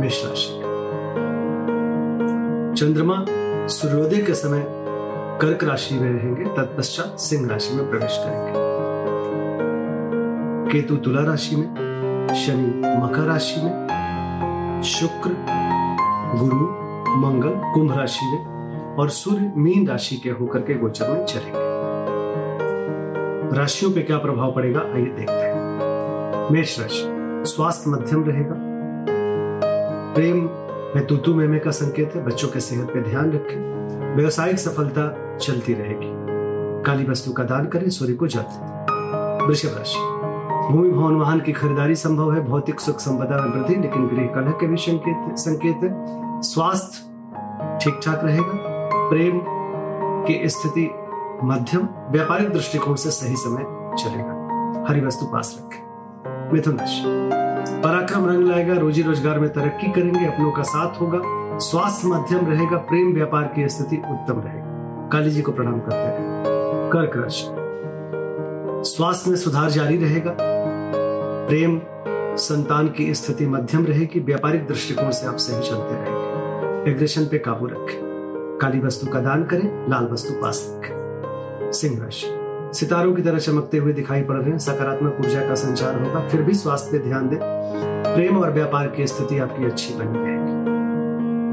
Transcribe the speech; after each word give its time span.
मेष 0.00 0.24
राशि 0.26 0.60
चंद्रमा 2.80 3.24
सूर्योदय 3.68 4.16
के 4.16 4.34
समय 4.34 4.66
कर्क 5.40 5.64
राशि 5.64 5.94
में 5.94 6.12
रहेंगे, 6.12 6.44
तत्पश्चात 6.44 7.18
सिंह 7.18 7.48
राशि 7.50 7.74
में 7.74 7.90
प्रवेश 7.90 8.16
करेंगे। 8.20 8.52
केतु 10.72 10.96
तुला 10.96 11.22
राशि 11.22 11.56
में, 11.56 11.68
शनि 12.34 12.82
मकर 13.02 13.22
राशि 13.22 13.60
में, 13.60 14.82
शुक्र, 14.82 15.36
गुरु, 16.38 16.66
मंगल, 17.16 17.72
कुंभ 17.74 17.98
राशि 17.98 18.26
में 18.26 18.96
और 18.98 19.08
सूर्य 19.08 19.52
मीन 19.56 19.88
राशि 19.88 20.16
के 20.16 20.30
होकर 20.30 20.58
के 20.58 20.74
गोचर 20.74 21.08
में 21.08 21.24
चलेंगे। 21.24 21.62
राशियों 23.56 23.92
पे 23.92 24.02
क्या 24.02 24.18
प्रभाव 24.18 24.52
पड़ेगा, 24.52 24.80
आइए 24.80 25.06
देखते 25.06 25.32
हैं। 25.32 26.52
मेष 26.52 26.80
राशि, 26.80 27.02
स्वास्थ्य 27.50 27.90
मध्यम 27.90 28.24
रहेगा 28.24 28.61
प्रेम 30.14 30.36
में 30.96 31.06
तूतु, 31.06 31.34
मेमे 31.34 31.58
का 31.58 31.70
संकेत 31.70 32.12
है, 32.14 32.24
बच्चों 32.24 32.48
के 32.48 32.60
सेहत 32.60 32.86
पे 32.86 33.02
ध्यान 33.02 33.32
रखें। 33.32 33.72
व्यवसायिक 34.16 34.58
सफलता 34.58 35.36
चलती 35.36 35.74
रहेगी। 35.74 36.08
काली 36.82 37.06
वस्तु 37.06 37.32
का 37.32 37.42
दान 37.42 37.66
करें, 37.66 37.90
सूर्य 37.90 38.12
को 38.12 38.26
जल 38.26 38.40
वृषभ 39.46 39.78
राशि। 39.78 39.98
भूमि, 40.72 40.90
भवन, 40.90 41.16
वाहन 41.16 41.40
की 41.40 41.52
खरीदारी 41.52 41.94
संभव 41.94 42.34
है, 42.34 42.44
भौतिक 42.44 42.80
सुख 42.80 42.96
संपदा 42.96 43.36
में 43.36 43.52
वृद्धि, 43.52 43.76
लेकिन 43.76 44.06
गृह 44.06 44.26
कलह 44.26 44.50
के 44.50 44.66
भी 44.66 44.76
संकेत 44.76 45.36
संकेत 45.36 45.76
है। 45.84 46.04
स्वास्थ्य 46.42 47.12
ठीक 47.84 48.00
ठाक 48.04 48.24
रहेगा। 48.24 48.52
प्रेम 49.10 49.40
की 50.26 50.48
स्थिति 50.48 50.90
मध्यम, 51.44 51.88
व्यापारिक 52.10 52.50
दृष्टिकोण 52.50 52.94
से 52.94 53.10
सही 53.10 53.36
समय 53.36 53.62
चलेगा। 54.02 54.38
हरी 54.88 55.00
वस्तु 55.00 55.26
पास 55.26 55.60
रखें। 55.60 55.82
मिथुन 56.52 56.76
राशि। 56.76 57.41
पराक्रम 57.68 58.26
रंग 58.26 58.46
लाएगा, 58.46 58.74
रोजी 58.74 59.02
रोज़गार 59.02 59.38
में 59.38 59.50
तरक्की 59.50 59.92
करेंगे, 59.92 60.26
अपनों 60.26 60.52
का 60.52 60.62
साथ 60.62 61.00
होगा, 61.00 61.20
स्वास्थ्य 61.58 62.08
मध्यम 62.08 62.46
रहेगा, 62.46 62.76
प्रेम 62.76 63.14
व्यापार 63.14 63.52
की 63.56 63.68
स्थिति 63.68 63.96
उत्तम 63.96 64.40
रहेगी। 64.40 65.10
काली 65.10 65.30
जी 65.30 65.42
को 65.42 65.52
प्रणाम 65.52 65.80
करते 65.80 65.96
हैं। 65.96 66.42
कर्क 66.92 67.16
राशि 67.16 67.46
स्वास्थ्य 68.90 69.30
में 69.30 69.36
सुधार 69.36 69.70
जारी 69.70 69.96
रहेगा। 69.96 70.36
प्रेम, 71.48 71.80
संतान 72.36 72.88
की 72.88 73.14
स्थिति 73.14 73.46
मध्यम 73.46 73.86
रहेगी, 73.86 74.20
व्यापारिक 74.20 74.66
दृष्टिकोण 74.66 75.10
से 75.10 75.26
आप 75.26 75.36
सही 75.36 75.68
चलते 75.68 75.94
रहेंगे। 75.94 76.90
एग्रेशन 76.90 77.24
पे 77.24 77.38
काबू 77.38 77.66
रखें। 77.66 78.58
काली 78.62 78.80
वस्तु 78.80 79.06
का 79.06 79.20
दान 79.20 79.44
करें, 79.44 79.90
लाल 79.90 80.08
वस्तु 80.12 80.34
पास 80.42 80.78
रखें। 80.78 81.72
सिंह 81.72 82.02
राशि। 82.02 82.41
सितारों 82.72 83.14
की 83.14 83.22
तरह 83.22 83.38
चमकते 83.38 83.78
हुए 83.78 83.92
दिखाई 83.92 84.22
पड़ 84.22 84.36
रहे 84.36 84.50
हैं। 84.50 84.58
सकारात्मक 84.58 85.16
ऊर्जा 85.20 85.48
का 85.48 85.54
संचार 85.54 86.02
होगा। 86.02 86.28
फिर 86.28 86.42
भी 86.42 86.54
स्वास्थ्य 86.54 86.98
पे 86.98 87.08
ध्यान 87.08 87.28
दें। 87.28 87.38
प्रेम 88.14 88.36
और 88.36 88.50
व्यापार 88.50 88.86
की 88.86 89.06
स्थिति 89.06 89.38
आपकी 89.38 89.64
अच्छी 89.64 89.94
बनी 89.94 90.18
रहेगी। 90.18 90.62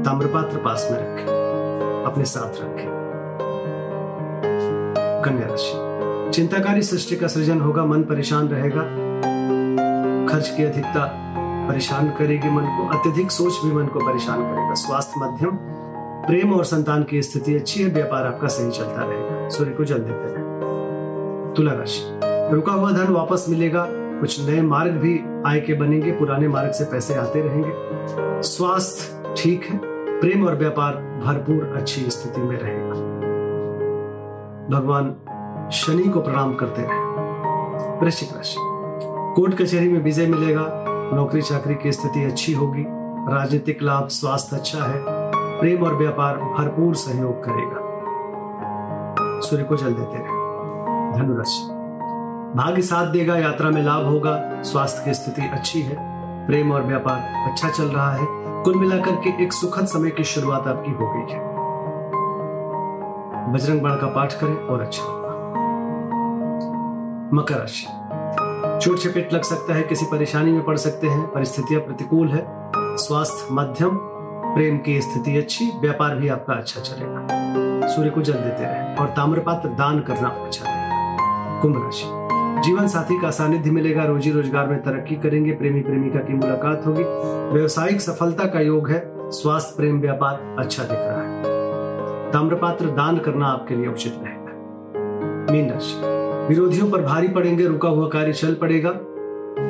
ताम्रपात्र 0.04 0.58
पास 0.58 0.88
में 0.92 0.98
रखें। 0.98 2.04
अपने 2.06 2.24
साथ 2.24 2.48
रखें। 2.48 3.00
कन्या 5.24 5.46
राशि। 5.46 5.90
चिंताकारी 6.32 6.82
सृष्टि 6.82 7.16
का 7.16 7.26
सृजन 7.26 7.60
होगा। 7.60 7.84
मन 7.84 8.02
परेशान 8.02 8.48
रहेगा। 8.48 8.80
खर्च 10.32 10.48
की 10.48 10.64
अधिकता 10.64 11.26
परेशान 11.70 12.08
करेगी 12.08 12.50
मन 12.50 12.62
को। 12.62 12.98
अत्यधिक 12.98 13.30
सोच 13.30 13.52
भी 13.64 13.72
मन 13.72 13.86
को 13.86 13.98
परेशान 13.98 14.42
करेगा। 14.42 14.74
स्वास्थ्य 14.74 15.20
मध्यम, 15.20 15.50
प्रेम 16.26 16.52
और 16.52 16.64
संतान 16.64 17.02
की 17.02 17.22
स्थिति 17.22 17.54
अच्छी 17.56 17.82
है। 17.82 17.90
व्यापार 17.90 18.26
आपका 18.26 18.48
सही 18.48 18.70
चलता 18.70 19.02
रहेगा। 19.04 19.48
सूर्य 19.48 19.70
को 19.70 19.84
जल 19.84 19.98
देते 19.98 20.34
रहे 20.34 20.39
तुला 21.56 21.72
राशि। 21.72 22.20
रुका 22.54 22.72
हुआ 22.72 22.90
धन 22.90 23.12
वापस 23.12 23.46
मिलेगा, 23.48 23.86
कुछ 23.90 24.48
नए 24.48 24.62
मार्ग 24.62 24.90
भी 24.90 25.20
आय 25.46 25.60
के 25.60 25.74
बनेंगे, 25.74 26.12
पुराने 26.12 26.48
मार्ग 26.48 26.70
से 26.70 26.84
पैसे 26.84 27.14
आते 27.14 27.40
रहेंगे। 27.40 27.72
स्वास्थ्य 28.42 29.34
ठीक 29.36 29.64
है, 29.64 29.80
प्रेम 30.20 30.46
और 30.46 30.54
व्यापार 30.54 30.94
भरपूर 30.94 31.74
अच्छी 31.76 32.10
स्थिति 32.10 32.40
में 32.40 32.58
रहेगा। 32.58 32.94
भगवान 34.78 35.16
शनि 35.72 36.08
को 36.08 36.20
प्रणाम 36.20 36.54
करते 36.54 36.82
रहे। 36.82 36.98
वृश्चिक 38.00 38.28
राशि। 38.36 38.56
कोर्ट 39.36 39.54
कचहरी 39.54 39.88
में 39.88 40.00
विजय 40.00 40.26
मिलेगा, 40.26 40.84
नौकरी 41.14 41.42
चाकरी 41.42 41.74
की 41.74 41.92
स्थिति 41.92 42.24
अच्छी 42.24 42.52
होगी, 42.52 42.84
राजनीतिक 43.34 43.82
लाभ, 43.82 44.08
स्वास्थ्य 44.08 44.56
अच्छा 44.56 44.84
है, 44.84 45.02
प्रेम 45.60 45.82
और 45.82 45.94
व्यापार 45.94 46.36
भरपूर 46.36 46.94
सहयोग 46.94 47.44
करेगा। 47.44 47.90
सूर्य 49.40 49.64
को 49.64 49.76
जल 49.76 49.92
देते 49.92 50.18
रहे। 50.18 50.39
धनुराशि 51.16 51.80
भाग्य 52.56 52.82
साथ 52.82 53.06
देगा, 53.06 53.36
यात्रा 53.36 53.70
में 53.70 53.82
लाभ 53.82 54.04
होगा, 54.04 54.62
स्वास्थ्य 54.62 55.02
की 55.04 55.14
स्थिति 55.14 55.42
अच्छी 55.42 55.82
है, 55.82 55.96
प्रेम 56.46 56.72
और 56.72 56.82
व्यापार 56.82 57.50
अच्छा 57.50 57.68
चल 57.68 57.84
रहा 57.84 58.12
है। 58.12 58.26
कुल 58.64 58.74
मिलाकर 58.74 59.12
के 59.12 59.42
एक 59.42 59.52
सुखद 59.52 59.86
समय 59.86 60.10
की 60.10 60.24
शुरुआत 60.24 60.66
आपकी 60.66 60.90
हो 60.90 61.12
गई 61.14 61.32
है। 61.32 61.50
बजरंग 63.52 63.80
बाण 63.80 63.92
का 63.92 64.06
पाठ 64.06 64.32
करें 64.32 64.56
और 64.56 64.80
अच्छा 64.80 65.02
होगा। 65.02 65.20
मकर 67.34 67.54
राशि। 67.54 67.86
चोट 68.84 68.98
चपेट 68.98 69.32
लग 69.32 69.42
सकता 69.42 69.74
है, 69.74 69.82
किसी 69.82 70.06
परेशानी 70.06 70.52
में 70.52 70.64
पड़ 70.64 70.76
सकते 70.76 71.06
हैं, 71.06 71.26
परिस्थितियाँ 71.26 71.82
प्रतिकूल 71.82 72.28
है। 72.28 72.46
स्वास्थ्य 72.76 73.48
मध्यम, 73.52 73.90
प्रेम 74.54 74.78
की 74.78 75.00
स्थिति 75.00 75.38
अच्छी, 75.38 75.72
व्यापार 75.80 76.14
भी 76.14 76.28
आपका 76.28 76.54
अच्छा 76.54 76.80
चलेगा। 76.80 77.26
सूर्य 77.88 78.10
को 78.10 78.22
जल 78.22 78.32
देते 78.32 78.62
रहे 78.62 78.94
और 78.94 79.06
ताम्रपात्र 79.06 79.68
दान 79.68 80.00
करना 80.00 80.28
अच्छा 80.28 80.69
कुंभ 81.62 81.76
राशि। 81.76 82.04
जीवन 82.62 82.86
साथी 82.86 83.20
का 83.20 83.30
सानिध्य 83.30 83.70
मिलेगा 83.70 84.04
रोजी 84.04 84.30
रोज़गार 84.30 84.68
में 84.68 84.78
तरक्की 84.82 85.16
करेंगे 85.16 85.52
प्रेमी 85.52 85.80
प्रेमिका 85.80 86.18
की 86.18 86.32
मुलाकात 86.32 86.86
होगी। 86.86 87.02
व्यवसायिक 87.54 88.00
सफलता 88.00 88.46
का 88.46 88.60
योग 88.60 88.90
है 88.90 89.02
स्वास्थ्य 89.30 89.74
प्रेम 89.76 90.00
व्यापार 90.00 90.56
अच्छा 90.58 90.82
दिख 90.82 90.98
रहा 90.98 91.22
है। 91.22 92.32
ताम्रपात्र 92.32 92.86
दान 92.86 93.18
करना 93.18 93.46
आपके 93.46 93.74
लिए 93.74 93.86
उचित 93.86 94.14
रहेगा। 94.22 95.52
मीन 95.52 95.70
राशि। 95.70 95.94
विरोधियों 96.48 96.90
पर 96.90 97.02
भारी 97.02 97.28
पड़ेंगे 97.28 97.66
रुका 97.66 97.88
हुआ 97.88 98.08
कार्य 98.08 98.32
चल 98.32 98.54
पड़ेगा। 98.54 98.92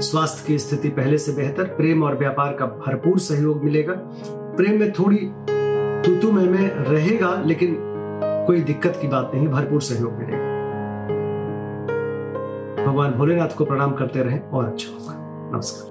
स्वास्थ्य 0.01 0.45
की 0.47 0.59
स्थिति 0.59 0.89
पहले 0.89 1.19
से 1.19 1.33
बेहतर 1.33 1.65
प्रेम 1.65 2.03
और 2.03 2.19
व्यापार 2.19 2.53
का 2.53 2.67
भरपूर 2.67 3.19
सहयोग 3.19 3.65
मिलेगा। 3.65 3.95
प्रेम 4.57 4.81
में 4.81 4.93
थोड़ी 4.93 5.19
तूतु 6.07 6.33
में, 6.33 6.45
में 6.45 6.75
रहेगा 6.75 7.43
लेकिन 7.47 7.77
कोई 8.47 8.61
दिक्कत 8.61 8.99
की 9.03 9.09
बात 9.09 9.31
नहीं 9.35 9.49
भरपूर 9.49 9.81
सहयोग 9.81 10.13
मिलेगा। 10.13 10.40
भगवान 12.91 13.13
भोलेनाथ 13.13 13.49
को 13.49 13.65
प्रणाम 13.65 13.93
करते 13.95 14.23
रहें 14.23 14.41
और 14.41 14.65
अच्छा 14.65 14.89
होगा। 14.89 15.13
नमस्कार। 15.55 15.91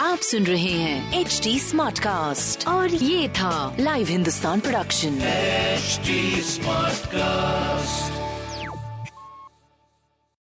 आप 0.00 0.18
सुन 0.18 0.44
रहे 0.44 0.72
हैं 0.72 1.20
एच 1.20 1.40
डी 1.44 1.58
स्मार्ट 1.58 1.98
कास्ट 1.98 2.68
और 2.68 2.94
ये 2.94 3.28
था 3.28 3.76
live 3.80 4.06
Hindustan 4.06 4.60
production 4.60 5.18
smart 5.18 6.98
Smartcast. 7.02 8.31